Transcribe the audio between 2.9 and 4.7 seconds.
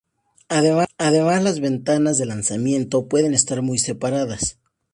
pueden estar muy separadas.